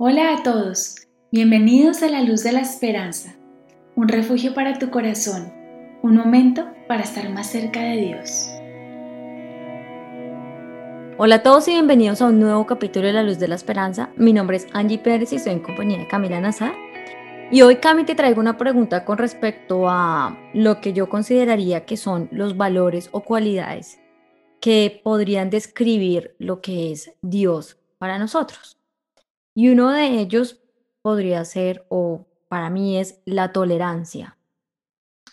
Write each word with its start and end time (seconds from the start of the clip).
Hola 0.00 0.32
a 0.32 0.42
todos, 0.44 1.08
bienvenidos 1.32 2.04
a 2.04 2.08
la 2.08 2.22
luz 2.22 2.44
de 2.44 2.52
la 2.52 2.60
esperanza, 2.60 3.34
un 3.96 4.06
refugio 4.06 4.54
para 4.54 4.78
tu 4.78 4.90
corazón, 4.90 5.52
un 6.04 6.14
momento 6.14 6.68
para 6.86 7.02
estar 7.02 7.28
más 7.30 7.50
cerca 7.50 7.80
de 7.80 7.96
Dios. 7.96 8.48
Hola 11.18 11.34
a 11.34 11.42
todos 11.42 11.66
y 11.66 11.72
bienvenidos 11.72 12.22
a 12.22 12.26
un 12.26 12.38
nuevo 12.38 12.64
capítulo 12.64 13.08
de 13.08 13.12
La 13.12 13.24
Luz 13.24 13.40
de 13.40 13.48
la 13.48 13.56
Esperanza. 13.56 14.10
Mi 14.14 14.32
nombre 14.32 14.58
es 14.58 14.68
Angie 14.72 14.98
Pérez 14.98 15.32
y 15.32 15.36
estoy 15.36 15.54
en 15.54 15.64
compañía 15.64 15.98
de 15.98 16.06
Camila 16.06 16.40
Nazar. 16.40 16.76
Y 17.50 17.62
hoy, 17.62 17.78
Cami, 17.78 18.04
te 18.04 18.14
traigo 18.14 18.38
una 18.40 18.56
pregunta 18.56 19.04
con 19.04 19.18
respecto 19.18 19.88
a 19.88 20.38
lo 20.54 20.80
que 20.80 20.92
yo 20.92 21.08
consideraría 21.08 21.86
que 21.86 21.96
son 21.96 22.28
los 22.30 22.56
valores 22.56 23.08
o 23.10 23.22
cualidades 23.24 23.98
que 24.60 25.00
podrían 25.02 25.50
describir 25.50 26.36
lo 26.38 26.60
que 26.60 26.92
es 26.92 27.10
Dios 27.20 27.78
para 27.98 28.20
nosotros. 28.20 28.78
Y 29.58 29.70
uno 29.70 29.90
de 29.90 30.20
ellos 30.20 30.62
podría 31.02 31.44
ser, 31.44 31.84
o 31.88 32.28
para 32.46 32.70
mí 32.70 32.96
es, 32.96 33.20
la 33.24 33.50
tolerancia. 33.50 34.38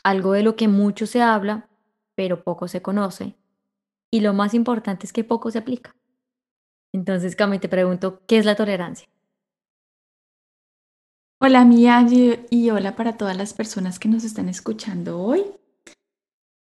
Algo 0.03 0.31
de 0.31 0.41
lo 0.41 0.55
que 0.55 0.67
mucho 0.67 1.05
se 1.05 1.21
habla, 1.21 1.70
pero 2.16 2.43
poco 2.43 2.67
se 2.67 2.81
conoce. 2.81 3.35
Y 4.09 4.21
lo 4.21 4.33
más 4.33 4.55
importante 4.55 5.05
es 5.05 5.13
que 5.13 5.23
poco 5.23 5.52
se 5.52 5.59
aplica. 5.59 5.95
Entonces, 6.91 7.35
Cami, 7.35 7.59
te 7.59 7.69
pregunto, 7.69 8.23
¿qué 8.25 8.39
es 8.39 8.45
la 8.45 8.55
tolerancia? 8.55 9.07
Hola, 11.39 11.63
Mía, 11.63 12.03
y 12.49 12.69
hola 12.71 12.95
para 12.95 13.17
todas 13.17 13.38
las 13.38 13.53
personas 13.53 13.99
que 13.99 14.09
nos 14.09 14.23
están 14.23 14.49
escuchando 14.49 15.21
hoy. 15.21 15.44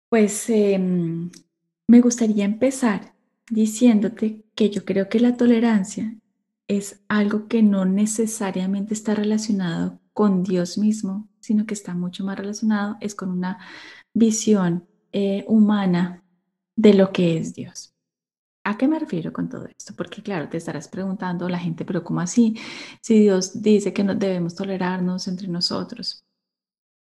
Pues 0.09 0.49
em, 0.49 1.31
me 1.87 2.01
gustaría 2.01 2.43
empezar 2.43 3.13
diciéndote 3.49 4.43
que 4.53 4.69
yo 4.69 4.83
creo 4.83 5.07
que 5.07 5.21
la 5.21 5.37
tolerancia 5.37 6.13
es 6.77 7.03
algo 7.07 7.47
que 7.47 7.63
no 7.63 7.85
necesariamente 7.85 8.93
está 8.93 9.15
relacionado 9.15 9.99
con 10.13 10.43
Dios 10.43 10.77
mismo, 10.77 11.27
sino 11.39 11.65
que 11.65 11.73
está 11.73 11.93
mucho 11.93 12.23
más 12.23 12.37
relacionado 12.37 12.97
es 13.01 13.15
con 13.15 13.31
una 13.31 13.59
visión 14.13 14.87
eh, 15.11 15.43
humana 15.47 16.23
de 16.75 16.93
lo 16.93 17.11
que 17.11 17.37
es 17.37 17.53
Dios. 17.53 17.93
¿A 18.65 18.77
qué 18.77 18.87
me 18.87 18.97
refiero 18.97 19.33
con 19.33 19.49
todo 19.49 19.65
esto? 19.65 19.93
Porque 19.95 20.21
claro, 20.21 20.47
te 20.47 20.57
estarás 20.57 20.87
preguntando 20.87 21.49
la 21.49 21.59
gente, 21.59 21.83
pero 21.83 22.03
¿cómo 22.03 22.21
así? 22.21 22.55
Si 23.01 23.19
Dios 23.19 23.61
dice 23.61 23.91
que 23.91 24.03
no 24.03 24.15
debemos 24.15 24.55
tolerarnos 24.55 25.27
entre 25.27 25.49
nosotros. 25.49 26.23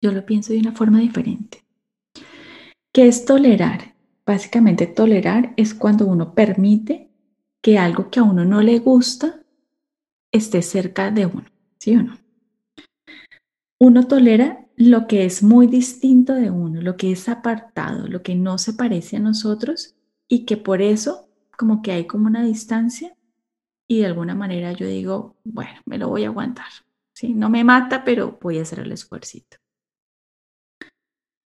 Yo 0.01 0.11
lo 0.13 0.25
pienso 0.25 0.53
de 0.53 0.61
una 0.61 0.73
forma 0.73 1.01
diferente. 1.01 1.65
¿Qué 2.93 3.09
es 3.09 3.25
tolerar? 3.25 3.95
Básicamente 4.25 4.87
tolerar 4.87 5.53
es 5.57 5.75
cuando 5.75 6.07
uno 6.07 6.35
permite 6.35 7.11
que 7.61 7.79
algo 7.79 8.11
que 8.11 8.21
a 8.21 8.23
uno 8.23 8.45
no 8.45 8.63
le 8.63 8.79
gusta 8.79 9.44
esté 10.35 10.63
cerca 10.63 11.11
de 11.11 11.27
uno, 11.27 11.47
¿sí 11.79 11.97
o 11.97 12.03
no? 12.03 12.19
Uno 13.81 14.07
tolera 14.09 14.67
lo 14.77 15.07
que 15.07 15.25
es 15.25 15.43
muy 15.43 15.69
distinto 15.69 16.35
de 16.35 16.51
uno, 16.51 16.83
lo 16.83 16.97
que 16.97 17.13
es 17.13 17.29
apartado, 17.29 18.09
lo 18.09 18.23
que 18.23 18.35
no 18.35 18.59
se 18.59 18.73
parece 18.73 19.17
a 19.17 19.21
nosotros 19.21 19.95
y 20.29 20.45
que 20.45 20.57
por 20.57 20.83
eso 20.83 21.29
como 21.57 21.83
que 21.83 21.93
hay 21.93 22.07
como 22.07 22.27
una 22.27 22.45
distancia 22.45 23.17
y 23.87 24.01
de 24.01 24.07
alguna 24.07 24.35
manera 24.35 24.73
yo 24.73 24.87
digo, 24.89 25.37
bueno, 25.45 25.81
me 25.87 25.99
lo 25.99 26.09
voy 26.09 26.25
a 26.25 26.29
aguantar, 26.29 26.67
¿sí? 27.13 27.33
No 27.33 27.49
me 27.49 27.63
mata, 27.63 28.05
pero 28.05 28.39
voy 28.43 28.59
a 28.59 28.63
hacer 28.63 28.81
el 28.81 28.91
esfuerzo. 28.91 29.39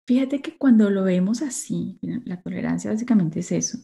Fíjate 0.06 0.40
que 0.40 0.56
cuando 0.56 0.88
lo 0.88 1.04
vemos 1.04 1.42
así, 1.42 1.98
la 2.00 2.40
tolerancia 2.40 2.90
básicamente 2.90 3.40
es 3.40 3.52
eso, 3.52 3.78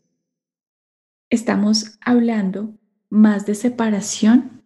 estamos 1.29 1.99
hablando 2.01 2.79
más 3.11 3.45
de 3.45 3.55
separación 3.55 4.64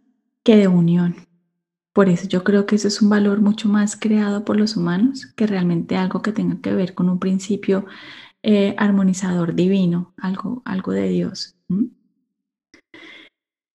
que 0.49 0.57
de 0.57 0.67
unión. 0.67 1.15
Por 1.93 2.09
eso 2.09 2.27
yo 2.27 2.43
creo 2.43 2.65
que 2.65 2.77
eso 2.77 2.89
es 2.89 3.03
un 3.03 3.11
valor 3.11 3.43
mucho 3.43 3.69
más 3.69 3.97
creado 3.97 4.47
por 4.47 4.57
los 4.57 4.79
humanos 4.79 5.27
que 5.37 5.47
realmente 5.47 5.95
algo 5.95 6.23
que 6.23 6.33
tenga 6.33 6.59
que 6.63 6.73
ver 6.73 6.95
con 6.95 7.11
un 7.11 7.19
principio 7.19 7.85
eh, 8.43 8.75
armonizador 8.79 9.55
divino, 9.55 10.15
algo, 10.17 10.63
algo 10.65 10.93
de 10.93 11.11
Dios. 11.11 11.55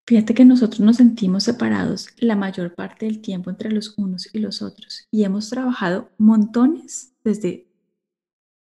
Fíjate 0.08 0.34
que 0.34 0.46
nosotros 0.46 0.80
nos 0.80 0.96
sentimos 0.96 1.44
separados 1.44 2.08
la 2.18 2.36
mayor 2.36 2.74
parte 2.74 3.06
del 3.06 3.22
tiempo 3.22 3.52
entre 3.52 3.72
los 3.72 3.96
unos 3.96 4.34
y 4.34 4.40
los 4.40 4.64
otros 4.64 5.08
y 5.12 5.26
hemos 5.26 5.52
trabajado 5.52 6.10
montones 6.18 7.14
desde 7.24 7.68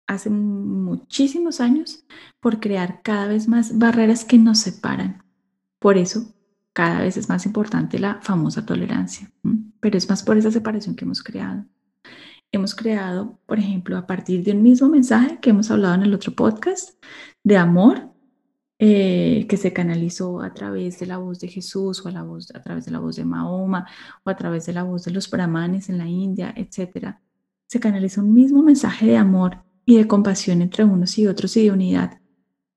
hace 0.07 0.31
muchísimos 0.31 1.61
años 1.61 2.05
por 2.39 2.61
crear 2.61 3.03
cada 3.03 3.27
vez 3.27 3.49
más 3.49 3.77
barreras 3.77 4.25
que 4.25 4.39
nos 4.39 4.61
separan. 4.61 5.25
Por 5.81 5.99
eso, 5.99 6.36
cada 6.77 7.01
vez 7.01 7.17
es 7.17 7.31
más 7.31 7.47
importante 7.47 7.99
la 7.99 8.21
famosa 8.21 8.67
tolerancia, 8.67 9.33
pero 9.81 9.97
es 9.97 10.11
más 10.11 10.23
por 10.23 10.37
esa 10.37 10.51
separación 10.51 10.95
que 10.95 11.07
hemos 11.07 11.23
creado. 11.23 11.65
Hemos 12.53 12.75
creado, 12.75 13.41
por 13.47 13.59
ejemplo, 13.59 13.97
a 13.97 14.07
partir 14.07 14.45
de 14.45 14.53
un 14.53 14.63
mismo 14.63 14.91
mensaje 14.91 15.39
que 15.41 15.49
hemos 15.49 15.71
hablado 15.71 15.95
en 15.95 16.03
el 16.03 16.13
otro 16.13 16.35
podcast, 16.35 17.03
de 17.43 17.57
amor, 17.57 18.11
eh, 18.79 19.47
que 19.49 19.57
se 19.57 19.73
canalizó 19.73 20.43
a 20.43 20.53
través 20.53 20.99
de 20.99 21.07
la 21.07 21.17
voz 21.17 21.41
de 21.41 21.49
Jesús 21.49 22.05
o 22.05 22.09
a, 22.09 22.13
la 22.13 22.23
voz, 22.23 22.55
a 22.55 22.61
través 22.61 22.85
de 22.85 22.91
la 22.91 22.99
voz 22.99 23.17
de 23.17 23.25
Mahoma 23.25 23.87
o 24.23 24.29
a 24.29 24.37
través 24.37 24.67
de 24.67 24.75
la 24.75 24.83
voz 24.83 25.03
de 25.05 25.13
los 25.13 25.31
brahmanes 25.31 25.89
en 25.89 25.97
la 25.97 26.07
India, 26.07 26.53
etc. 26.55 27.17
Se 27.67 27.81
canalizó 27.81 28.21
un 28.21 28.35
mismo 28.35 28.63
mensaje 28.63 29.07
de 29.07 29.17
amor 29.17 29.63
y 29.87 29.97
de 29.97 30.07
compasión 30.07 30.61
entre 30.61 30.85
unos 30.85 31.17
y 31.17 31.27
otros 31.27 31.57
y 31.57 31.65
de 31.65 31.71
unidad. 31.71 32.21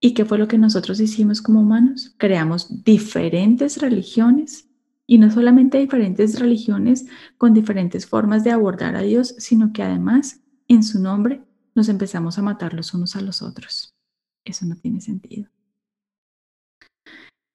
¿Y 0.02 0.14
qué 0.14 0.24
fue 0.24 0.38
lo 0.38 0.48
que 0.48 0.58
nosotros 0.58 1.00
hicimos 1.00 1.42
como 1.42 1.60
humanos? 1.60 2.16
Creamos 2.18 2.84
diferentes 2.84 3.82
religiones 3.82 4.70
y 5.06 5.18
no 5.18 5.30
solamente 5.30 5.78
diferentes 5.78 6.40
religiones 6.40 7.06
con 7.38 7.54
diferentes 7.54 8.06
formas 8.06 8.44
de 8.44 8.52
abordar 8.52 8.96
a 8.96 9.02
Dios, 9.02 9.36
sino 9.40 9.74
que 9.74 9.84
además 9.84 10.42
en 10.68 10.84
su 10.84 11.02
nombre 11.02 11.44
nos 11.76 11.90
empezamos 11.90 12.38
a 12.38 12.42
matar 12.42 12.74
los 12.74 12.94
unos 12.94 13.16
a 13.16 13.22
los 13.22 13.42
otros. 13.42 13.94
Eso 14.46 14.66
no 14.66 14.76
tiene 14.78 15.02
sentido. 15.02 15.50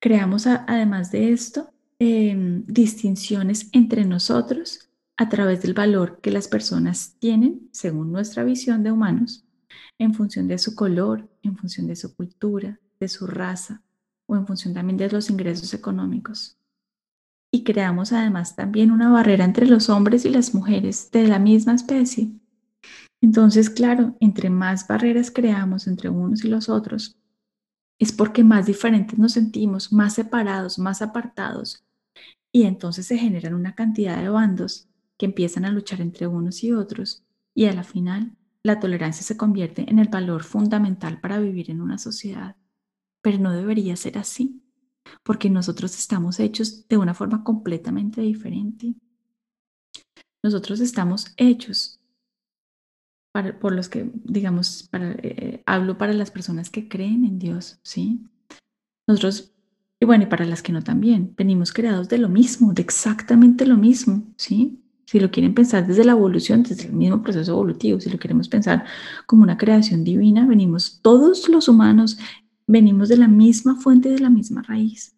Creamos 0.01 0.47
además 0.47 1.11
de 1.13 1.33
esto 1.33 1.73
em, 1.99 2.67
distinciones 2.67 3.71
entre 3.73 4.05
nosotros 4.05 4.91
a 5.17 5.31
través 5.31 5.63
del 5.63 5.73
valor 5.73 6.21
que 6.21 6.31
las 6.31 6.49
personas 6.49 7.17
tienen 7.21 7.71
según 7.73 8.13
nuestra 8.13 8.45
visión 8.45 8.83
de 8.83 8.93
humanos 8.93 9.44
en 9.99 10.15
función 10.15 10.49
de 10.49 10.59
su 10.59 10.75
color, 10.75 11.29
en 11.43 11.57
función 11.57 11.87
de 11.87 11.97
su 11.97 12.15
cultura, 12.15 12.81
de 13.01 13.09
su 13.09 13.27
raza 13.27 13.83
o 14.27 14.37
en 14.37 14.47
función 14.47 14.75
también 14.75 14.97
de 14.97 15.11
los 15.11 15.31
ingresos 15.31 15.75
económicos. 15.75 16.57
Y 17.53 17.63
creamos 17.63 18.13
además 18.13 18.57
también 18.57 18.91
una 18.91 19.11
barrera 19.11 19.45
entre 19.45 19.67
los 19.67 19.89
hombres 19.89 20.25
y 20.25 20.31
las 20.31 20.55
mujeres 20.55 21.11
de 21.11 21.29
la 21.29 21.39
misma 21.39 21.75
especie. 21.75 22.33
Entonces, 23.21 23.71
claro, 23.71 24.17
entre 24.21 24.51
más 24.51 24.87
barreras 24.87 25.31
creamos 25.31 25.87
entre 25.87 26.09
unos 26.09 26.45
y 26.45 26.49
los 26.49 26.69
otros, 26.69 27.17
es 27.99 28.13
porque 28.13 28.45
más 28.45 28.67
diferentes 28.67 29.19
nos 29.19 29.33
sentimos, 29.33 29.93
más 29.93 30.15
separados, 30.15 30.79
más 30.79 31.01
apartados. 31.01 31.85
Y 32.53 32.65
entonces 32.65 33.07
se 33.07 33.17
generan 33.17 33.55
una 33.55 33.75
cantidad 33.75 34.21
de 34.21 34.29
bandos 34.29 34.89
que 35.17 35.27
empiezan 35.27 35.65
a 35.65 35.71
luchar 35.71 36.01
entre 36.01 36.27
unos 36.27 36.63
y 36.65 36.73
otros 36.73 37.25
y 37.55 37.67
a 37.67 37.73
la 37.73 37.85
final 37.85 38.37
la 38.65 38.81
tolerancia 38.81 39.23
se 39.23 39.37
convierte 39.37 39.89
en 39.89 39.99
el 39.99 40.09
valor 40.09 40.43
fundamental 40.43 41.21
para 41.21 41.39
vivir 41.39 41.71
en 41.71 41.83
una 41.83 41.99
sociedad, 41.99 42.57
pero 43.23 43.39
no 43.39 43.53
debería 43.53 43.95
ser 43.95 44.19
así, 44.19 44.63
porque 45.23 45.51
nosotros 45.51 45.97
estamos 45.99 46.41
hechos 46.41 46.89
de 46.89 46.97
una 46.97 47.15
forma 47.15 47.45
completamente 47.45 48.23
diferente. 48.23 48.95
Nosotros 50.43 50.81
estamos 50.81 51.35
hechos 51.37 52.01
por 53.61 53.75
los 53.75 53.89
que, 53.89 54.11
digamos, 54.15 54.89
eh, 54.93 55.63
hablo 55.67 55.99
para 55.99 56.13
las 56.13 56.31
personas 56.31 56.71
que 56.71 56.89
creen 56.89 57.25
en 57.25 57.39
Dios, 57.39 57.81
¿sí? 57.83 58.25
Nosotros, 59.09 59.53
y 60.01 60.07
bueno, 60.07 60.25
y 60.25 60.27
para 60.27 60.45
las 60.45 60.63
que 60.63 60.73
no 60.73 60.83
también, 60.83 61.35
venimos 61.37 61.73
creados 61.73 62.09
de 62.09 62.19
lo 62.19 62.29
mismo, 62.29 62.73
de 62.73 62.83
exactamente 62.83 63.67
lo 63.67 63.77
mismo, 63.77 64.23
¿sí? 64.37 64.84
Si 65.15 65.21
lo 65.21 65.31
quieren 65.31 65.55
pensar 65.55 65.87
desde 65.87 66.03
la 66.03 66.11
evolución, 66.11 66.65
desde 66.65 66.87
el 66.89 66.93
mismo 66.93 67.23
proceso 67.23 67.53
evolutivo, 67.53 68.01
si 68.01 68.11
lo 68.11 68.19
queremos 68.19 68.49
pensar 68.49 68.85
como 69.27 69.45
una 69.45 69.57
creación 69.57 70.03
divina, 70.03 70.45
venimos 70.45 70.99
todos 71.03 71.49
los 71.49 71.69
humanos, 71.69 72.19
venimos 72.67 73.11
de 73.11 73.19
la 73.19 73.29
misma 73.29 73.77
fuente, 73.77 74.09
de 74.09 74.19
la 74.19 74.29
misma 74.29 74.63
raíz. 74.63 75.17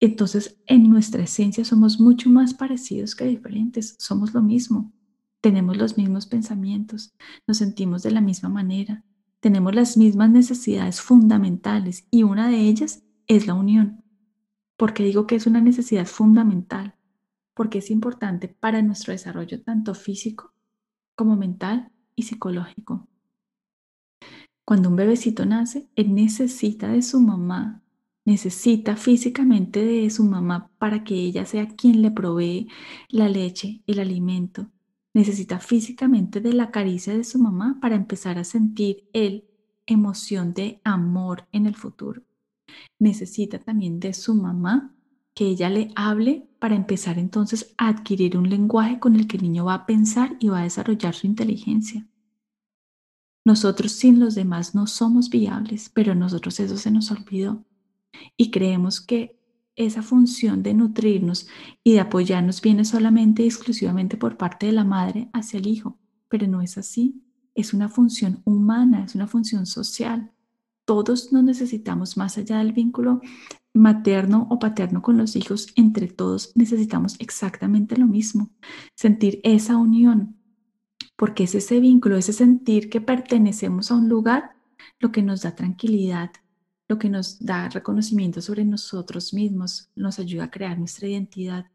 Entonces, 0.00 0.58
en 0.66 0.90
nuestra 0.90 1.22
esencia 1.22 1.64
somos 1.64 2.00
mucho 2.00 2.28
más 2.28 2.54
parecidos 2.54 3.14
que 3.14 3.24
diferentes, 3.24 3.94
somos 4.00 4.34
lo 4.34 4.42
mismo, 4.42 4.92
tenemos 5.40 5.76
los 5.76 5.96
mismos 5.96 6.26
pensamientos, 6.26 7.14
nos 7.46 7.58
sentimos 7.58 8.02
de 8.02 8.10
la 8.10 8.20
misma 8.20 8.48
manera, 8.48 9.04
tenemos 9.38 9.72
las 9.76 9.96
mismas 9.96 10.30
necesidades 10.30 11.00
fundamentales 11.00 12.04
y 12.10 12.24
una 12.24 12.48
de 12.48 12.62
ellas 12.62 13.04
es 13.28 13.46
la 13.46 13.54
unión. 13.54 14.02
porque 14.76 15.04
digo 15.04 15.28
que 15.28 15.36
es 15.36 15.46
una 15.46 15.60
necesidad 15.60 16.06
fundamental? 16.06 16.96
Porque 17.54 17.78
es 17.78 17.90
importante 17.90 18.48
para 18.48 18.82
nuestro 18.82 19.12
desarrollo 19.12 19.62
tanto 19.62 19.94
físico 19.94 20.52
como 21.14 21.36
mental 21.36 21.90
y 22.14 22.22
psicológico. 22.22 23.08
Cuando 24.64 24.88
un 24.88 24.96
bebecito 24.96 25.44
nace, 25.46 25.88
él 25.96 26.14
necesita 26.14 26.88
de 26.88 27.02
su 27.02 27.20
mamá, 27.20 27.82
necesita 28.24 28.96
físicamente 28.96 29.84
de 29.84 30.08
su 30.10 30.24
mamá 30.24 30.70
para 30.78 31.02
que 31.02 31.14
ella 31.14 31.44
sea 31.44 31.68
quien 31.68 32.02
le 32.02 32.10
provee 32.10 32.68
la 33.08 33.28
leche, 33.28 33.82
el 33.86 33.98
alimento. 33.98 34.70
Necesita 35.12 35.58
físicamente 35.58 36.40
de 36.40 36.52
la 36.52 36.70
caricia 36.70 37.16
de 37.16 37.24
su 37.24 37.38
mamá 37.40 37.78
para 37.80 37.96
empezar 37.96 38.38
a 38.38 38.44
sentir 38.44 39.08
el 39.12 39.50
emoción 39.86 40.54
de 40.54 40.80
amor 40.84 41.48
en 41.52 41.66
el 41.66 41.74
futuro. 41.74 42.22
Necesita 42.98 43.58
también 43.58 43.98
de 43.98 44.12
su 44.12 44.34
mamá 44.34 44.94
que 45.40 45.46
ella 45.46 45.70
le 45.70 45.90
hable 45.96 46.46
para 46.58 46.74
empezar 46.74 47.18
entonces 47.18 47.74
a 47.78 47.88
adquirir 47.88 48.36
un 48.36 48.50
lenguaje 48.50 49.00
con 49.00 49.16
el 49.16 49.26
que 49.26 49.38
el 49.38 49.44
niño 49.44 49.64
va 49.64 49.72
a 49.72 49.86
pensar 49.86 50.36
y 50.38 50.48
va 50.48 50.60
a 50.60 50.64
desarrollar 50.64 51.14
su 51.14 51.26
inteligencia. 51.26 52.06
Nosotros 53.46 53.92
sin 53.92 54.20
los 54.20 54.34
demás 54.34 54.74
no 54.74 54.86
somos 54.86 55.30
viables, 55.30 55.90
pero 55.94 56.14
nosotros 56.14 56.60
eso 56.60 56.76
se 56.76 56.90
nos 56.90 57.10
olvidó. 57.10 57.64
Y 58.36 58.50
creemos 58.50 59.00
que 59.00 59.40
esa 59.76 60.02
función 60.02 60.62
de 60.62 60.74
nutrirnos 60.74 61.48
y 61.82 61.94
de 61.94 62.00
apoyarnos 62.00 62.60
viene 62.60 62.84
solamente 62.84 63.42
y 63.42 63.46
exclusivamente 63.46 64.18
por 64.18 64.36
parte 64.36 64.66
de 64.66 64.72
la 64.72 64.84
madre 64.84 65.30
hacia 65.32 65.58
el 65.58 65.68
hijo, 65.68 65.98
pero 66.28 66.46
no 66.48 66.60
es 66.60 66.76
así. 66.76 67.24
Es 67.54 67.72
una 67.72 67.88
función 67.88 68.42
humana, 68.44 69.04
es 69.04 69.14
una 69.14 69.26
función 69.26 69.64
social. 69.64 70.32
Todos 70.84 71.32
nos 71.32 71.44
necesitamos 71.44 72.18
más 72.18 72.36
allá 72.36 72.58
del 72.58 72.74
vínculo 72.74 73.22
materno 73.74 74.46
o 74.50 74.58
paterno 74.58 75.02
con 75.02 75.16
los 75.16 75.36
hijos, 75.36 75.68
entre 75.76 76.08
todos 76.08 76.52
necesitamos 76.54 77.16
exactamente 77.20 77.96
lo 77.96 78.06
mismo, 78.06 78.50
sentir 78.94 79.40
esa 79.44 79.76
unión, 79.76 80.36
porque 81.16 81.44
es 81.44 81.54
ese 81.54 81.80
vínculo, 81.80 82.16
ese 82.16 82.32
sentir 82.32 82.90
que 82.90 83.00
pertenecemos 83.00 83.90
a 83.90 83.96
un 83.96 84.08
lugar 84.08 84.56
lo 84.98 85.12
que 85.12 85.22
nos 85.22 85.42
da 85.42 85.54
tranquilidad, 85.54 86.30
lo 86.88 86.98
que 86.98 87.08
nos 87.08 87.38
da 87.38 87.68
reconocimiento 87.68 88.40
sobre 88.40 88.64
nosotros 88.64 89.32
mismos, 89.32 89.90
nos 89.94 90.18
ayuda 90.18 90.44
a 90.44 90.50
crear 90.50 90.78
nuestra 90.78 91.08
identidad. 91.08 91.66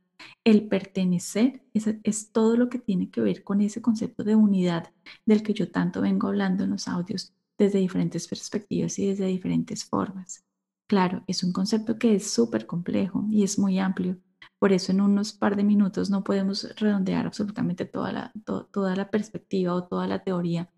El 0.44 0.68
pertenecer 0.68 1.64
es, 1.74 1.88
es, 2.04 2.32
todo 2.32 2.58
lo 2.58 2.70
que 2.70 2.80
tiene 2.80 3.10
que 3.10 3.22
ver 3.22 3.44
con 3.44 3.62
ese 3.62 3.82
concepto 3.82 4.24
de 4.24 4.36
unidad 4.36 4.92
del 5.26 5.44
que 5.44 5.54
yo 5.54 5.72
tanto 5.72 6.02
vengo 6.02 6.28
hablando 6.28 6.64
en 6.64 6.72
los 6.72 6.88
audios 6.88 7.34
desde 7.58 7.80
diferentes 7.80 8.28
perspectivas 8.28 8.98
y 9.00 9.08
desde 9.08 9.26
diferentes 9.28 9.86
formas. 9.86 10.45
Claro, 10.88 11.24
es 11.28 11.44
un 11.44 11.52
concepto 11.52 11.98
que 11.98 12.16
es 12.16 12.32
súper 12.32 12.68
complejo 12.68 13.26
y 13.32 13.44
es 13.44 13.58
muy 13.58 13.80
amplio. 13.80 14.20
Por 14.60 14.72
eso 14.72 14.92
en 14.92 15.02
unos 15.02 15.34
par 15.34 15.56
de 15.56 15.64
minutos 15.64 16.10
no 16.10 16.24
podemos 16.24 16.68
redondear 16.78 17.26
absolutamente 17.26 17.86
toda 17.86 18.12
la, 18.12 18.34
toda 18.72 18.96
la 18.96 19.10
perspectiva 19.10 19.74
o 19.74 19.86
toda 19.88 20.08
la 20.08 20.24
teoría, 20.24 20.72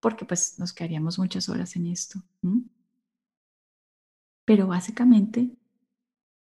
porque 0.00 0.24
pues 0.26 0.58
nos 0.58 0.72
quedaríamos 0.72 1.18
muchas 1.18 1.48
horas 1.48 1.76
en 1.76 1.86
esto. 1.86 2.22
Pero 4.44 4.66
básicamente, 4.66 5.56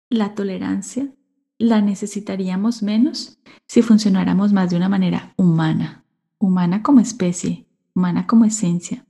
la 0.09 0.35
tolerancia 0.35 1.13
la 1.57 1.81
necesitaríamos 1.81 2.81
menos 2.81 3.39
si 3.67 3.81
funcionáramos 3.81 4.51
más 4.51 4.69
de 4.69 4.77
una 4.77 4.89
manera 4.89 5.33
humana, 5.37 6.05
humana 6.39 6.81
como 6.81 6.99
especie, 6.99 7.67
humana 7.93 8.25
como 8.25 8.45
esencia, 8.45 9.05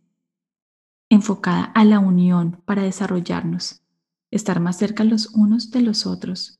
enfocada 1.12 1.66
a 1.66 1.86
la 1.86 2.00
unión 2.00 2.60
para 2.66 2.82
desarrollarnos, 2.82 3.84
estar 4.32 4.60
más 4.60 4.80
cerca 4.80 5.04
los 5.04 5.28
unos 5.36 5.70
de 5.70 5.82
los 5.82 6.08
otros, 6.08 6.60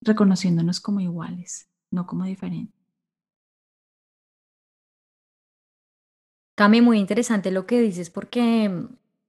reconociéndonos 0.00 0.80
como 0.80 1.00
iguales, 1.00 1.68
no 1.92 2.06
como 2.08 2.24
diferentes. 2.24 2.74
Cami, 6.54 6.80
muy 6.80 6.98
interesante 7.00 7.50
lo 7.50 7.66
que 7.66 7.80
dices 7.80 8.08
porque 8.10 8.70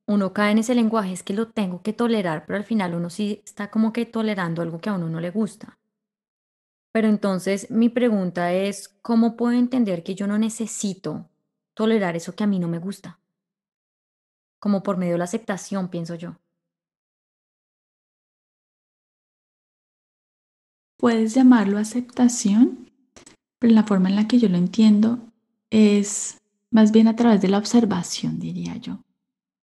uno 0.06 0.34
cae 0.34 0.52
en 0.52 0.60
ese 0.60 0.76
lenguaje, 0.76 1.14
es 1.14 1.24
que 1.24 1.34
lo 1.34 1.48
tengo 1.50 1.82
que 1.82 1.94
tolerar, 1.94 2.46
pero 2.46 2.58
al 2.58 2.66
final 2.66 2.94
uno 2.94 3.10
sí 3.10 3.42
está 3.46 3.72
como 3.72 3.92
que 3.94 4.06
tolerando 4.06 4.62
algo 4.62 4.80
que 4.80 4.90
a 4.90 4.94
uno 4.96 5.10
no 5.10 5.20
le 5.20 5.32
gusta. 5.32 5.80
Pero 6.94 7.10
entonces 7.10 7.70
mi 7.72 7.90
pregunta 7.90 8.54
es, 8.54 8.88
¿cómo 9.02 9.36
puedo 9.36 9.54
entender 9.54 10.04
que 10.04 10.16
yo 10.16 10.26
no 10.28 10.38
necesito 10.38 11.30
tolerar 11.74 12.16
eso 12.16 12.36
que 12.36 12.44
a 12.46 12.48
mí 12.48 12.60
no 12.60 12.68
me 12.70 12.80
gusta? 12.80 13.21
Como 14.62 14.82
por 14.82 14.96
medio 14.96 15.16
de 15.16 15.18
la 15.18 15.26
aceptación, 15.26 15.90
pienso 15.90 16.16
yo. 16.16 16.38
Puedes 20.96 21.34
llamarlo 21.34 21.78
aceptación, 21.78 22.90
pero 23.60 23.74
la 23.74 23.84
forma 23.84 24.08
en 24.08 24.16
la 24.16 24.30
que 24.30 24.40
yo 24.40 24.48
lo 24.48 24.58
entiendo 24.58 25.20
es 25.70 26.38
más 26.70 26.94
bien 26.94 27.10
a 27.10 27.18
través 27.18 27.42
de 27.42 27.50
la 27.50 27.58
observación, 27.58 28.40
diría 28.40 28.78
yo 28.78 29.04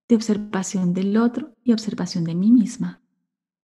de 0.09 0.17
observación 0.17 0.95
del 0.95 1.17
otro 1.17 1.55
y 1.63 1.73
observación 1.73 2.25
de 2.25 2.35
mí 2.35 2.51
misma. 2.51 3.01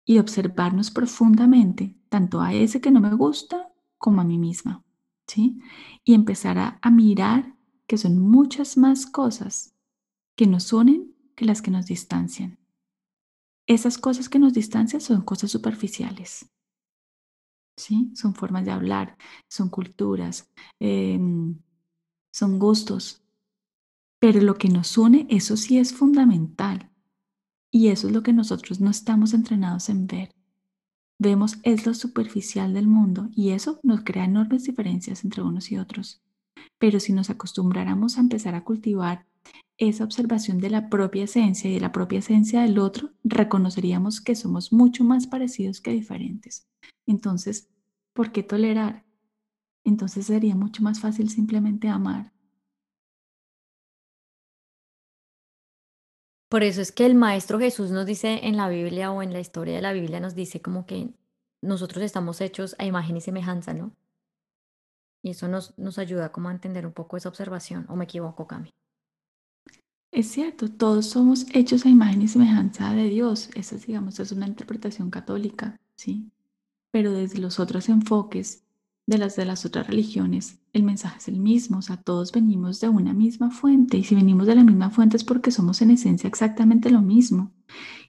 Y 0.07 0.19
observarnos 0.19 0.91
profundamente, 0.91 1.97
tanto 2.09 2.41
a 2.41 2.53
ese 2.53 2.79
que 2.79 2.91
no 2.91 2.99
me 2.99 3.15
gusta 3.15 3.71
como 3.97 4.21
a 4.21 4.23
mí 4.23 4.37
misma. 4.37 4.83
¿sí? 5.25 5.59
Y 6.03 6.13
empezar 6.13 6.59
a, 6.59 6.77
a 6.81 6.91
mirar 6.91 7.55
que 7.87 7.97
son 7.97 8.19
muchas 8.19 8.77
más 8.77 9.07
cosas 9.07 9.73
que 10.35 10.45
nos 10.45 10.71
unen 10.73 11.14
que 11.35 11.45
las 11.45 11.61
que 11.61 11.71
nos 11.71 11.85
distancian. 11.85 12.57
Esas 13.67 13.97
cosas 13.97 14.29
que 14.29 14.39
nos 14.39 14.53
distancian 14.53 15.01
son 15.01 15.21
cosas 15.21 15.51
superficiales. 15.51 16.49
¿sí? 17.77 18.11
Son 18.15 18.35
formas 18.35 18.65
de 18.65 18.71
hablar, 18.71 19.17
son 19.47 19.69
culturas, 19.69 20.49
em, 20.79 21.59
son 22.31 22.59
gustos, 22.59 23.23
pero 24.19 24.41
lo 24.41 24.55
que 24.57 24.69
nos 24.69 24.97
une, 24.97 25.27
eso 25.29 25.57
sí 25.57 25.77
es 25.77 25.93
fundamental. 25.93 26.91
Y 27.71 27.89
eso 27.89 28.07
es 28.07 28.13
lo 28.13 28.23
que 28.23 28.33
nosotros 28.33 28.79
no 28.79 28.89
estamos 28.89 29.33
entrenados 29.33 29.89
en 29.89 30.07
ver. 30.07 30.33
Vemos 31.19 31.57
es 31.63 31.85
lo 31.85 31.93
superficial 31.93 32.73
del 32.73 32.87
mundo 32.87 33.29
y 33.33 33.49
eso 33.51 33.79
nos 33.83 34.03
crea 34.03 34.25
enormes 34.25 34.63
diferencias 34.63 35.23
entre 35.23 35.41
unos 35.41 35.71
y 35.71 35.77
otros. 35.77 36.21
Pero 36.77 36.99
si 36.99 37.13
nos 37.13 37.29
acostumbráramos 37.29 38.17
a 38.17 38.21
empezar 38.21 38.55
a 38.55 38.63
cultivar 38.63 39.25
esa 39.77 40.03
observación 40.03 40.59
de 40.59 40.69
la 40.69 40.89
propia 40.89 41.25
esencia 41.25 41.69
y 41.69 41.73
de 41.73 41.81
la 41.81 41.91
propia 41.91 42.19
esencia 42.19 42.61
del 42.61 42.79
otro, 42.79 43.11
reconoceríamos 43.23 44.21
que 44.21 44.35
somos 44.35 44.71
mucho 44.71 45.03
más 45.03 45.27
parecidos 45.27 45.81
que 45.81 45.91
diferentes. 45.91 46.67
Entonces, 47.05 47.69
¿por 48.13 48.31
qué 48.31 48.43
tolerar? 48.43 49.05
Entonces 49.83 50.27
sería 50.27 50.55
mucho 50.55 50.81
más 50.81 50.99
fácil 50.99 51.29
simplemente 51.29 51.89
amar. 51.89 52.31
Por 56.49 56.63
eso 56.63 56.81
es 56.81 56.91
que 56.91 57.05
el 57.05 57.15
Maestro 57.15 57.59
Jesús 57.59 57.91
nos 57.91 58.05
dice 58.05 58.47
en 58.47 58.55
la 58.55 58.69
Biblia 58.69 59.11
o 59.11 59.21
en 59.21 59.33
la 59.33 59.39
historia 59.39 59.75
de 59.75 59.81
la 59.81 59.93
Biblia, 59.93 60.19
nos 60.19 60.35
dice 60.35 60.61
como 60.61 60.85
que 60.85 61.13
nosotros 61.61 62.03
estamos 62.03 62.39
hechos 62.39 62.75
a 62.79 62.85
imagen 62.85 63.17
y 63.17 63.21
semejanza, 63.21 63.73
¿no? 63.73 63.91
Y 65.21 65.31
eso 65.31 65.47
nos, 65.47 65.77
nos 65.77 65.97
ayuda 65.97 66.31
como 66.31 66.49
a 66.49 66.51
entender 66.51 66.85
un 66.85 66.93
poco 66.93 67.17
esa 67.17 67.29
observación, 67.29 67.85
¿o 67.89 67.95
me 67.95 68.05
equivoco, 68.05 68.47
Cami? 68.47 68.71
Es 70.15 70.27
cierto, 70.27 70.71
todos 70.71 71.07
somos 71.07 71.45
hechos 71.53 71.85
a 71.85 71.89
imagen 71.89 72.21
y 72.21 72.29
semejanza 72.29 72.93
de 72.93 73.09
Dios. 73.09 73.49
Esa, 73.53 73.75
digamos, 73.75 74.17
es 74.21 74.31
una 74.31 74.47
interpretación 74.47 75.09
católica, 75.09 75.77
¿sí? 75.97 76.31
Pero 76.89 77.11
desde 77.11 77.39
los 77.39 77.59
otros 77.59 77.89
enfoques 77.89 78.63
de 79.05 79.17
las 79.17 79.35
de 79.35 79.43
las 79.43 79.65
otras 79.65 79.87
religiones, 79.87 80.57
el 80.71 80.83
mensaje 80.83 81.17
es 81.17 81.27
el 81.27 81.37
mismo, 81.41 81.79
o 81.79 81.81
sea, 81.81 81.97
todos 81.97 82.31
venimos 82.31 82.79
de 82.79 82.87
una 82.87 83.13
misma 83.13 83.51
fuente 83.51 83.97
y 83.97 84.05
si 84.05 84.15
venimos 84.15 84.47
de 84.47 84.55
la 84.55 84.63
misma 84.63 84.89
fuente 84.89 85.17
es 85.17 85.25
porque 85.25 85.51
somos 85.51 85.81
en 85.81 85.91
esencia 85.91 86.29
exactamente 86.29 86.89
lo 86.89 87.01
mismo. 87.01 87.51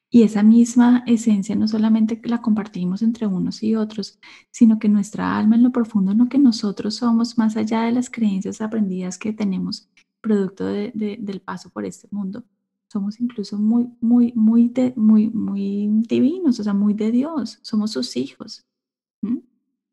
Y 0.09 0.23
esa 0.23 0.45
misma 0.45 1.03
esencia 1.09 1.57
no 1.57 1.67
solamente 1.67 2.21
la 2.23 2.41
compartimos 2.41 3.03
entre 3.03 3.27
unos 3.27 3.65
y 3.65 3.75
otros, 3.75 4.21
sino 4.53 4.79
que 4.79 4.89
nuestra 4.89 5.37
alma 5.37 5.57
en 5.57 5.65
lo 5.65 5.73
profundo, 5.73 6.15
no 6.15 6.29
que 6.29 6.39
nosotros 6.39 6.95
somos 6.95 7.37
más 7.37 7.57
allá 7.57 7.83
de 7.83 7.91
las 7.91 8.11
creencias 8.11 8.61
aprendidas 8.61 9.19
que 9.19 9.33
tenemos 9.33 9.91
producto 10.26 10.66
del 10.66 11.40
paso 11.40 11.71
por 11.71 11.85
este 11.85 12.09
mundo. 12.11 12.45
Somos 12.88 13.21
incluso 13.21 13.59
muy, 13.59 13.88
muy, 14.00 14.33
muy, 14.35 14.73
muy, 14.97 15.28
muy 15.30 15.88
divinos, 16.09 16.59
o 16.59 16.64
sea, 16.64 16.75
muy 16.75 16.95
de 16.95 17.12
Dios. 17.12 17.59
Somos 17.62 17.92
sus 17.92 18.16
hijos. 18.16 18.66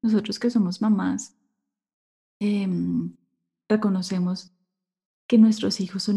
Nosotros 0.01 0.39
que 0.39 0.49
somos 0.49 0.81
mamás, 0.81 1.37
em, 2.39 3.15
reconocemos 3.69 4.51
que 5.27 5.37
nuestros 5.37 5.79
hijos 5.79 6.09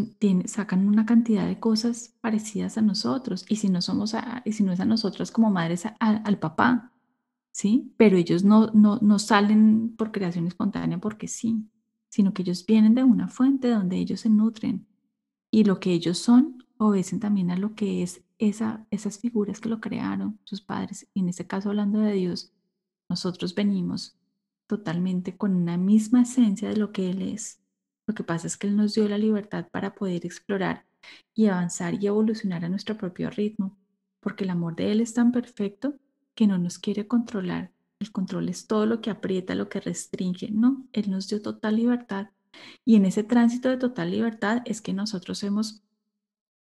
sacan 0.46 0.88
una 0.88 1.06
cantidad 1.06 1.46
de 1.46 1.60
cosas 1.60 2.14
parecidas 2.20 2.76
a 2.78 2.82
nosotros 2.82 3.44
y 3.48 3.56
si 3.56 3.68
no 3.68 3.80
somos 3.80 4.14
y 4.44 4.52
si 4.52 4.62
no 4.64 4.72
es 4.72 4.80
a 4.80 4.84
nosotras 4.84 5.30
como 5.30 5.50
madres 5.50 5.84
al 6.00 6.38
papá, 6.38 6.92
¿sí? 7.52 7.94
Pero 7.96 8.16
ellos 8.16 8.44
no, 8.44 8.66
no, 8.72 8.98
no 9.00 9.18
salen 9.18 9.94
por 9.96 10.10
creación 10.10 10.46
espontánea 10.46 10.98
porque 10.98 11.28
sí, 11.28 11.68
sino 12.16 12.32
que 12.32 12.40
ellos 12.40 12.64
vienen 12.64 12.94
de 12.94 13.04
una 13.04 13.28
fuente 13.28 13.68
donde 13.68 13.98
ellos 13.98 14.20
se 14.20 14.30
nutren 14.30 14.86
y 15.50 15.64
lo 15.64 15.80
que 15.80 15.92
ellos 15.92 16.16
son 16.16 16.64
obedecen 16.78 17.20
también 17.20 17.50
a 17.50 17.58
lo 17.58 17.74
que 17.74 18.02
es 18.02 18.24
esa, 18.38 18.86
esas 18.90 19.18
figuras 19.18 19.60
que 19.60 19.68
lo 19.68 19.82
crearon, 19.82 20.40
sus 20.44 20.62
padres, 20.62 21.06
y 21.12 21.20
en 21.20 21.28
este 21.28 21.46
caso 21.46 21.68
hablando 21.68 21.98
de 21.98 22.14
Dios, 22.14 22.54
nosotros 23.10 23.54
venimos 23.54 24.16
totalmente 24.66 25.36
con 25.36 25.54
una 25.54 25.76
misma 25.76 26.22
esencia 26.22 26.70
de 26.70 26.78
lo 26.78 26.90
que 26.90 27.10
Él 27.10 27.20
es. 27.20 27.60
Lo 28.06 28.14
que 28.14 28.24
pasa 28.24 28.46
es 28.46 28.56
que 28.56 28.66
Él 28.66 28.78
nos 28.78 28.94
dio 28.94 29.06
la 29.10 29.18
libertad 29.18 29.68
para 29.70 29.94
poder 29.94 30.24
explorar 30.24 30.86
y 31.34 31.48
avanzar 31.48 32.02
y 32.02 32.06
evolucionar 32.06 32.64
a 32.64 32.70
nuestro 32.70 32.96
propio 32.96 33.28
ritmo, 33.28 33.76
porque 34.20 34.44
el 34.44 34.50
amor 34.50 34.74
de 34.74 34.90
Él 34.90 35.02
es 35.02 35.12
tan 35.12 35.32
perfecto 35.32 35.98
que 36.34 36.46
no 36.46 36.56
nos 36.56 36.78
quiere 36.78 37.06
controlar. 37.06 37.72
El 37.98 38.12
control 38.12 38.48
es 38.48 38.66
todo 38.66 38.86
lo 38.86 39.00
que 39.00 39.10
aprieta, 39.10 39.54
lo 39.54 39.68
que 39.68 39.80
restringe. 39.80 40.50
No, 40.50 40.86
Él 40.92 41.10
nos 41.10 41.28
dio 41.28 41.40
total 41.40 41.76
libertad. 41.76 42.28
Y 42.84 42.96
en 42.96 43.06
ese 43.06 43.24
tránsito 43.24 43.68
de 43.68 43.76
total 43.76 44.10
libertad 44.10 44.62
es 44.64 44.80
que 44.80 44.92
nosotros 44.92 45.42
hemos 45.42 45.82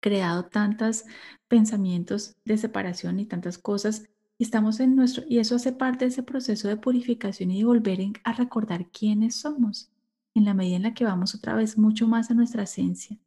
creado 0.00 0.46
tantos 0.46 1.04
pensamientos 1.48 2.36
de 2.44 2.58
separación 2.58 3.20
y 3.20 3.26
tantas 3.26 3.58
cosas. 3.58 4.04
Y 4.38 4.44
estamos 4.44 4.80
en 4.80 4.96
nuestro, 4.96 5.24
y 5.28 5.38
eso 5.38 5.56
hace 5.56 5.72
parte 5.72 6.04
de 6.04 6.10
ese 6.10 6.22
proceso 6.22 6.68
de 6.68 6.76
purificación 6.76 7.50
y 7.50 7.58
de 7.58 7.64
volver 7.64 8.00
a 8.24 8.32
recordar 8.32 8.90
quiénes 8.90 9.36
somos. 9.36 9.90
En 10.34 10.44
la 10.44 10.54
medida 10.54 10.76
en 10.76 10.82
la 10.82 10.94
que 10.94 11.04
vamos 11.04 11.34
otra 11.34 11.54
vez 11.54 11.78
mucho 11.78 12.08
más 12.08 12.30
a 12.30 12.34
nuestra 12.34 12.64
esencia, 12.64 13.18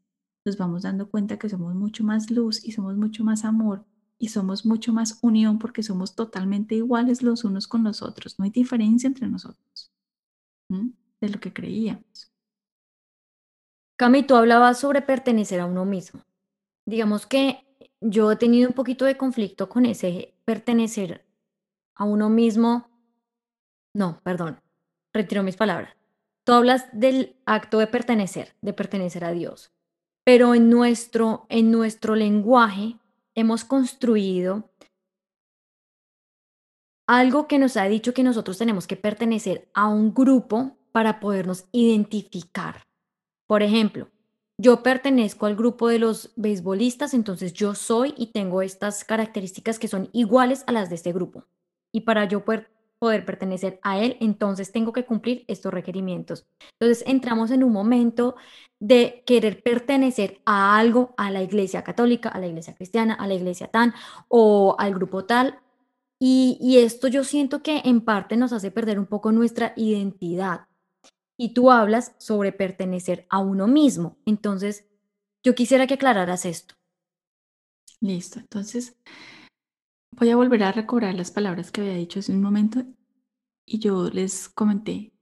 nos 0.44 0.58
vamos 0.58 0.84
dando 0.84 1.10
cuenta 1.10 1.38
que 1.38 1.50
somos 1.50 1.74
mucho 1.76 2.04
más 2.04 2.30
luz 2.30 2.64
y 2.64 2.72
somos 2.72 2.98
mucho 2.98 3.24
más 3.24 3.46
amor 3.46 3.86
y 4.18 4.30
somos 4.30 4.66
mucho 4.66 4.94
más 4.94 5.20
unión 5.22 5.60
porque 5.60 5.84
somos 5.84 6.16
totalmente 6.16 6.76
iguales 6.76 7.22
los 7.22 7.44
unos 7.44 7.68
con 7.68 7.84
los 7.84 8.02
otros. 8.02 8.40
No 8.40 8.46
hay 8.46 8.52
diferencia 8.52 9.08
entre 9.08 9.28
nosotros 9.28 9.92
de 10.70 11.30
lo 11.30 11.40
que 11.40 11.54
creíamos. 11.54 12.32
Cami, 13.98 14.24
tú 14.24 14.36
hablabas 14.36 14.80
sobre 14.80 15.02
pertenecer 15.02 15.60
a 15.60 15.66
uno 15.66 15.86
mismo. 15.86 16.22
Digamos 16.86 17.26
que 17.26 17.66
yo 18.02 18.32
he 18.32 18.36
tenido 18.36 18.70
un 18.70 18.76
poquito 18.76 19.06
de 19.06 19.18
conflicto 19.18 19.70
con 19.70 19.86
ese 19.86 20.34
pertenecer 20.44 21.26
a 21.96 22.04
uno 22.04 22.30
mismo. 22.30 22.90
No, 23.94 24.20
perdón, 24.24 24.60
retiro 25.14 25.44
mis 25.44 25.56
palabras. 25.56 25.96
Tú 26.46 26.54
hablas 26.54 26.86
del 26.92 27.38
acto 27.46 27.80
de 27.80 27.88
pertenecer, 27.88 28.56
de 28.62 28.74
pertenecer 28.74 29.24
a 29.24 29.32
Dios. 29.32 29.72
Pero 30.24 30.54
en 30.54 30.70
nuestro, 30.70 31.46
en 31.50 31.72
nuestro 31.72 32.16
lenguaje 32.16 32.98
hemos 33.36 33.66
construido 33.66 34.70
algo 37.08 37.48
que 37.48 37.60
nos 37.60 37.78
ha 37.78 37.86
dicho 37.86 38.14
que 38.14 38.24
nosotros 38.24 38.58
tenemos 38.58 38.88
que 38.88 38.96
pertenecer 38.96 39.70
a 39.74 39.88
un 39.88 40.14
grupo 40.14 40.78
para 40.92 41.20
podernos 41.20 41.66
identificar. 41.72 42.84
Por 43.48 43.62
ejemplo, 43.62 44.10
yo 44.58 44.82
pertenezco 44.82 45.46
al 45.46 45.56
grupo 45.56 45.90
de 45.90 46.00
los 46.00 46.32
beisbolistas, 46.36 47.14
entonces 47.14 47.54
yo 47.54 47.76
soy 47.76 48.14
y 48.18 48.28
tengo 48.28 48.62
estas 48.62 49.04
características 49.04 49.78
que 49.78 49.90
son 49.90 50.10
iguales 50.14 50.64
a 50.66 50.72
las 50.72 50.90
de 50.90 50.96
este 50.96 51.12
grupo. 51.12 51.46
Y 51.92 52.02
para 52.02 52.26
yo 52.26 52.46
poder, 52.46 52.72
poder 53.00 53.26
pertenecer 53.26 53.80
a 53.84 54.00
él, 54.00 54.18
entonces 54.20 54.72
tengo 54.72 54.94
que 54.94 55.06
cumplir 55.06 55.46
estos 55.48 55.74
requerimientos. 55.74 56.48
Entonces 56.80 57.04
entramos 57.08 57.52
en 57.52 57.64
un 57.64 57.72
momento 57.72 58.36
de 58.80 59.24
querer 59.26 59.62
pertenecer 59.64 60.42
a 60.46 60.78
algo, 60.78 61.14
a 61.18 61.32
la 61.32 61.42
iglesia 61.44 61.84
católica, 61.84 62.30
a 62.30 62.40
la 62.40 62.48
iglesia 62.48 62.76
cristiana, 62.76 63.14
a 63.14 63.28
la 63.28 63.34
iglesia 63.34 63.68
tan 63.68 63.94
o 64.28 64.76
al 64.80 64.94
grupo 64.94 65.26
tal. 65.26 65.60
Y, 66.20 66.58
y 66.62 66.78
esto 66.78 67.08
yo 67.08 67.24
siento 67.24 67.62
que 67.62 67.82
en 67.86 68.02
parte 68.02 68.38
nos 68.38 68.54
hace 68.54 68.72
perder 68.72 69.00
un 69.00 69.06
poco 69.06 69.32
nuestra 69.32 69.74
identidad. 69.76 70.68
Y 71.38 71.54
tú 71.54 71.72
hablas 71.72 72.16
sobre 72.18 72.54
pertenecer 72.54 73.26
a 73.30 73.40
uno 73.40 73.68
mismo. 73.68 74.18
Entonces, 74.26 74.86
yo 75.44 75.54
quisiera 75.54 75.86
que 75.86 75.96
aclararas 75.96 76.46
esto. 76.46 76.76
Listo. 78.00 78.40
Entonces, 78.40 78.96
voy 80.18 80.30
a 80.30 80.36
volver 80.36 80.64
a 80.64 80.72
recobrar 80.72 81.14
las 81.16 81.32
palabras 81.32 81.72
que 81.72 81.82
había 81.82 81.94
dicho 81.94 82.20
hace 82.20 82.32
un 82.32 82.42
momento 82.42 82.84
y 83.66 83.80
yo 83.80 84.10
les 84.10 84.50
comenté 84.50 85.16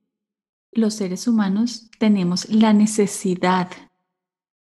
los 0.76 0.96
seres 0.96 1.28
humanos 1.28 1.90
tenemos 2.00 2.50
la 2.50 2.74
necesidad 2.74 3.70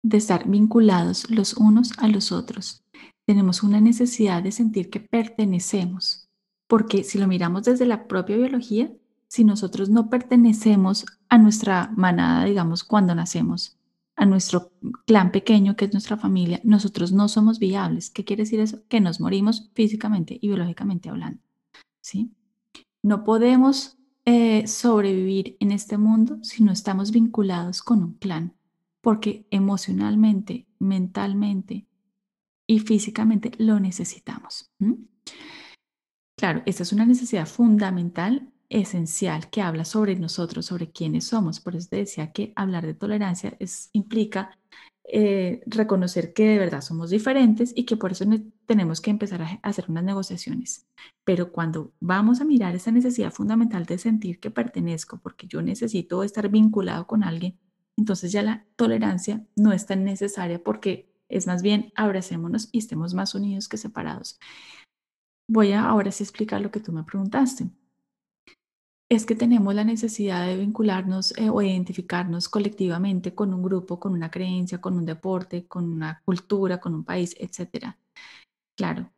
de 0.03 0.17
estar 0.19 0.49
vinculados 0.49 1.31
los 1.31 1.55
unos 1.55 1.93
a 1.99 2.09
los 2.09 2.33
otros. 2.33 2.85
Tenemos 3.25 3.63
una 3.63 3.81
necesidad 3.81 4.43
de 4.43 4.53
sentir 4.53 4.91
que 4.91 5.01
pertenecemos, 5.01 6.29
porque 6.67 7.05
si 7.05 7.19
lo 7.19 7.27
miramos 7.27 7.65
desde 7.65 7.87
la 7.87 8.09
propia 8.09 8.37
biología, 8.37 8.93
si 9.29 9.45
nosotros 9.45 9.89
no 9.89 10.11
pertenecemos 10.11 11.07
a 11.29 11.39
nuestra 11.39 11.93
manada, 11.97 12.45
digamos, 12.45 12.85
cuando 12.85 13.15
nacemos, 13.15 13.79
a 14.17 14.27
nuestro 14.27 14.73
clan 15.07 15.33
pequeño 15.33 15.77
que 15.77 15.87
es 15.87 15.93
nuestra 15.93 16.17
familia, 16.17 16.61
nosotros 16.65 17.13
no 17.13 17.29
somos 17.29 17.59
viables. 17.59 18.11
¿Qué 18.11 18.25
quiere 18.25 18.43
decir 18.43 18.61
eso? 18.61 18.83
Que 18.89 19.01
nos 19.01 19.21
morimos 19.21 19.71
físicamente 19.75 20.39
y 20.41 20.49
biológicamente 20.49 21.09
hablando. 21.09 21.41
¿sí? 22.01 22.35
No 23.03 23.25
podemos 23.25 23.99
eh, 24.25 24.67
sobrevivir 24.67 25.57
en 25.61 25.73
este 25.73 25.99
mundo 25.99 26.39
si 26.43 26.63
no 26.63 26.73
estamos 26.73 27.11
vinculados 27.11 27.83
con 27.83 28.03
un 28.03 28.15
clan, 28.15 28.55
porque 29.01 29.47
emocionalmente, 29.51 30.67
mentalmente 30.79 31.87
y 32.67 32.81
físicamente 32.81 33.53
lo 33.59 33.81
necesitamos. 33.81 34.71
Claro, 36.37 36.63
esta 36.67 36.83
es 36.83 36.93
una 36.93 37.07
necesidad 37.07 37.47
fundamental, 37.47 38.52
esencial, 38.73 39.51
que 39.51 39.61
habla 39.63 39.85
sobre 39.85 40.17
nosotros, 40.17 40.67
sobre 40.67 40.91
quiénes 40.91 41.27
somos. 41.27 41.61
Por 41.61 41.77
eso 41.77 41.89
te 41.91 41.97
decía 41.97 42.33
que 42.33 42.53
hablar 42.57 42.87
de 42.87 42.95
tolerancia 42.95 43.55
es, 43.59 43.91
implica 43.93 44.59
eh, 45.05 45.63
reconocer 45.67 46.33
que 46.33 46.47
de 46.47 46.59
verdad 46.59 46.81
somos 46.81 47.11
diferentes 47.11 47.73
y 47.77 47.85
que 47.85 47.97
por 47.97 48.13
eso 48.13 48.25
tenemos 48.67 49.01
que 49.01 49.11
empezar 49.11 49.43
a 49.43 49.61
hacer 49.63 49.87
unas 49.89 50.05
negociaciones. 50.05 50.87
Pero 51.25 51.53
cuando 51.53 51.93
vamos 52.01 52.41
a 52.41 52.45
mirar 52.45 52.75
esa 52.75 52.91
necesidad 52.91 53.33
fundamental 53.33 53.85
de 53.85 53.99
sentir 53.99 54.41
que 54.41 54.51
pertenezco, 54.51 55.19
porque 55.19 55.47
yo 55.47 55.61
necesito 55.61 56.23
estar 56.23 56.49
vinculado 56.49 57.07
con 57.07 57.25
alguien, 57.25 57.59
entonces 57.99 58.33
ya 58.33 58.43
la 58.43 58.65
tolerancia 58.77 59.47
no 59.55 59.73
es 59.73 59.87
tan 59.87 60.05
necesaria 60.05 60.63
porque 60.63 61.13
es 61.29 61.47
más 61.47 61.63
bien 61.63 61.93
abracémonos 61.95 62.71
y 62.73 62.79
estemos 62.79 63.13
más 63.13 63.35
unidos 63.35 63.69
que 63.69 63.77
separados. 63.77 64.39
Voy 65.47 65.73
a 65.73 65.85
ahora 65.85 66.11
sí 66.11 66.25
explicar 66.25 66.63
lo 66.63 66.71
que 66.71 66.81
tú 66.81 66.93
me 66.93 67.05
preguntaste 67.05 67.71
es 69.15 69.27
que 69.27 69.35
tenemos 69.35 69.75
la 69.75 69.85
necesidad 69.85 70.47
de 70.47 70.57
vincularnos 70.57 71.37
eh, 71.37 71.51
o 71.51 71.61
identificarnos 71.61 72.49
colectivamente 72.49 73.35
con 73.35 73.53
un 73.53 73.63
grupo, 73.63 74.01
con 74.01 74.15
una 74.15 74.31
creencia, 74.31 74.81
con 74.81 74.97
un 74.97 75.05
deporte, 75.05 75.67
con 75.67 75.85
una 75.93 76.23
cultura, 76.25 76.81
con 76.81 76.95
un 76.95 77.05
país, 77.05 77.37
etc. 77.39 77.95
Claro, 78.75 79.13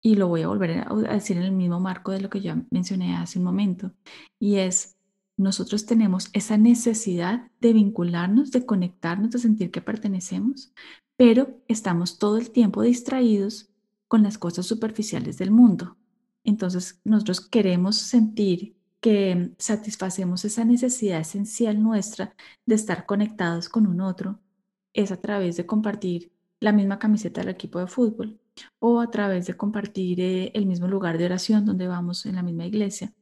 y 0.00 0.14
lo 0.14 0.28
voy 0.28 0.42
a 0.42 0.48
volver 0.48 0.86
a 0.88 1.14
decir 1.14 1.38
en 1.38 1.42
el 1.42 1.50
mismo 1.50 1.80
marco 1.80 2.12
de 2.12 2.20
lo 2.20 2.30
que 2.30 2.40
ya 2.40 2.62
mencioné 2.70 3.16
hace 3.16 3.40
un 3.40 3.44
momento, 3.46 3.90
y 4.38 4.56
es, 4.58 4.96
nosotros 5.36 5.86
tenemos 5.86 6.30
esa 6.32 6.56
necesidad 6.56 7.50
de 7.60 7.72
vincularnos, 7.72 8.52
de 8.52 8.64
conectarnos, 8.64 9.32
de 9.32 9.40
sentir 9.40 9.72
que 9.72 9.80
pertenecemos, 9.80 10.72
pero 11.16 11.60
estamos 11.66 12.18
todo 12.18 12.36
el 12.38 12.52
tiempo 12.52 12.82
distraídos 12.82 13.70
con 14.06 14.22
las 14.22 14.38
cosas 14.38 14.66
superficiales 14.66 15.36
del 15.36 15.50
mundo. 15.50 15.96
Entonces, 16.44 17.00
nosotros 17.02 17.40
queremos 17.40 17.96
sentir 17.96 18.76
que 19.06 19.52
satisfacemos 19.56 20.44
esa 20.44 20.64
necesidad 20.64 21.20
esencial 21.20 21.80
nuestra 21.80 22.34
de 22.64 22.74
estar 22.74 23.06
conectados 23.06 23.68
con 23.68 23.86
un 23.86 24.00
otro 24.00 24.40
es 24.92 25.12
a 25.12 25.20
través 25.20 25.56
de 25.56 25.64
compartir 25.64 26.32
la 26.58 26.72
misma 26.72 26.98
camiseta 26.98 27.40
del 27.40 27.50
equipo 27.50 27.78
de 27.78 27.86
fútbol 27.86 28.40
o 28.80 28.98
a 28.98 29.08
través 29.08 29.46
de 29.46 29.56
compartir 29.56 30.20
eh, 30.20 30.50
el 30.54 30.66
mismo 30.66 30.88
lugar 30.88 31.18
de 31.18 31.24
oración 31.24 31.64
donde 31.64 31.86
vamos 31.86 32.26
en 32.26 32.34
la 32.34 32.42
misma 32.42 32.66
iglesia. 32.66 33.12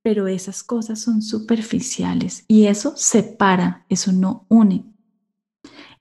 Pero 0.00 0.28
esas 0.28 0.62
cosas 0.62 1.00
son 1.00 1.22
superficiales 1.22 2.44
y 2.46 2.66
eso 2.66 2.92
separa, 2.94 3.84
eso 3.88 4.12
no 4.12 4.46
une. 4.48 4.84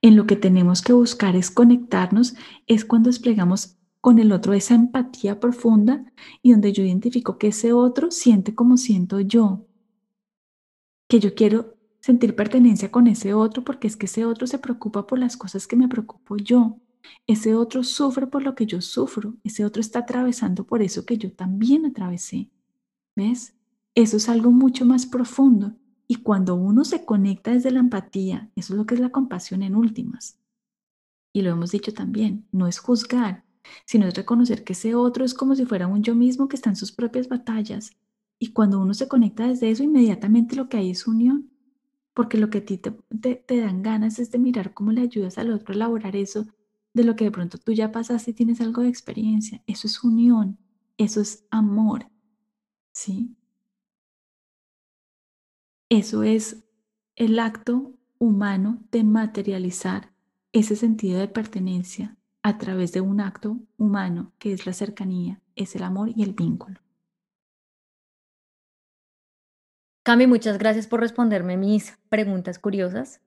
En 0.03 0.17
lo 0.17 0.27
que 0.27 0.35
tenemos 0.35 0.83
que 0.83 0.93
buscar 0.93 1.35
es 1.35 1.49
conectarnos, 1.49 2.35
es 2.67 2.85
cuando 2.85 3.09
desplegamos 3.09 3.79
con 4.01 4.17
el 4.17 4.31
otro 4.31 4.53
esa 4.53 4.75
empatía 4.75 5.39
profunda 5.39 6.11
y 6.41 6.51
donde 6.51 6.73
yo 6.73 6.83
identifico 6.83 7.37
que 7.37 7.49
ese 7.49 7.71
otro 7.71 8.11
siente 8.11 8.55
como 8.55 8.77
siento 8.77 9.19
yo, 9.19 9.67
que 11.07 11.19
yo 11.19 11.35
quiero 11.35 11.77
sentir 11.99 12.35
pertenencia 12.35 12.91
con 12.91 13.07
ese 13.07 13.33
otro 13.33 13.63
porque 13.63 13.87
es 13.87 13.95
que 13.95 14.07
ese 14.07 14.25
otro 14.25 14.47
se 14.47 14.57
preocupa 14.57 15.05
por 15.05 15.19
las 15.19 15.37
cosas 15.37 15.67
que 15.67 15.75
me 15.75 15.87
preocupo 15.87 16.35
yo. 16.37 16.79
Ese 17.27 17.55
otro 17.55 17.83
sufre 17.83 18.27
por 18.27 18.43
lo 18.43 18.55
que 18.55 18.65
yo 18.65 18.81
sufro. 18.81 19.35
Ese 19.43 19.65
otro 19.65 19.81
está 19.81 19.99
atravesando 19.99 20.65
por 20.65 20.81
eso 20.81 21.05
que 21.05 21.17
yo 21.17 21.31
también 21.31 21.85
atravesé. 21.85 22.49
¿Ves? 23.15 23.55
Eso 23.93 24.17
es 24.17 24.29
algo 24.29 24.51
mucho 24.51 24.85
más 24.85 25.05
profundo. 25.05 25.75
Y 26.07 26.17
cuando 26.17 26.55
uno 26.55 26.85
se 26.85 27.05
conecta 27.05 27.51
desde 27.51 27.71
la 27.71 27.79
empatía, 27.79 28.51
eso 28.55 28.73
es 28.73 28.77
lo 28.77 28.85
que 28.85 28.95
es 28.95 29.01
la 29.01 29.09
compasión 29.11 29.63
en 29.63 29.75
últimas. 29.75 30.39
Y 31.33 31.41
lo 31.41 31.51
hemos 31.51 31.71
dicho 31.71 31.93
también, 31.93 32.45
no 32.51 32.67
es 32.67 32.79
juzgar, 32.79 33.45
sino 33.85 34.07
es 34.07 34.15
reconocer 34.15 34.63
que 34.63 34.73
ese 34.73 34.95
otro 34.95 35.25
es 35.25 35.33
como 35.33 35.55
si 35.55 35.65
fuera 35.65 35.87
un 35.87 36.03
yo 36.03 36.15
mismo 36.15 36.47
que 36.47 36.55
está 36.55 36.69
en 36.69 36.75
sus 36.75 36.91
propias 36.91 37.27
batallas. 37.27 37.91
Y 38.39 38.53
cuando 38.53 38.79
uno 38.79 38.93
se 38.93 39.07
conecta 39.07 39.47
desde 39.47 39.69
eso, 39.69 39.83
inmediatamente 39.83 40.55
lo 40.55 40.67
que 40.69 40.77
hay 40.77 40.91
es 40.91 41.07
unión, 41.07 41.51
porque 42.13 42.37
lo 42.37 42.49
que 42.49 42.59
a 42.59 42.65
ti 42.65 42.77
te, 42.77 42.91
te, 43.35 43.57
dan 43.57 43.83
ganas 43.83 44.19
es 44.19 44.31
de 44.31 44.39
mirar 44.39 44.73
cómo 44.73 44.91
le 44.91 45.01
ayudas 45.01 45.37
al 45.37 45.51
otro 45.51 45.73
a 45.73 45.75
elaborar 45.75 46.15
eso 46.15 46.47
de 46.93 47.03
lo 47.03 47.15
que 47.15 47.25
de 47.25 47.31
pronto 47.31 47.57
tú 47.57 47.71
ya 47.71 47.91
pasaste 47.91 48.31
y 48.31 48.33
tienes 48.33 48.59
algo 48.61 48.81
de 48.81 48.89
experiencia. 48.89 49.63
Eso 49.67 49.87
es 49.87 50.03
unión, 50.03 50.57
eso 50.97 51.21
es 51.21 51.45
amor, 51.51 52.07
¿sí? 52.91 53.35
Eso 55.89 56.23
es 56.23 56.63
el 57.15 57.39
acto 57.39 57.93
humano 58.17 58.81
de 58.91 59.03
materializar 59.03 60.13
ese 60.53 60.75
sentido 60.75 61.19
de 61.19 61.27
pertenencia 61.27 62.17
a 62.43 62.57
través 62.57 62.91
de 62.91 63.01
un 63.01 63.21
acto 63.21 63.59
humano 63.77 64.31
que 64.39 64.51
es 64.53 64.65
la 64.65 64.73
cercanía, 64.73 65.39
es 65.55 65.75
el 65.75 65.83
amor 65.83 66.09
y 66.15 66.23
el 66.23 66.33
vínculo. 66.33 66.79
Cami, 70.03 70.25
muchas 70.25 70.57
gracias 70.57 70.87
por 70.87 70.99
responderme 70.99 71.57
mis 71.57 71.99
preguntas 72.09 72.57
curiosas. 72.57 73.21